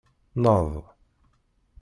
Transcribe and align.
Nneḍ. 0.37 0.73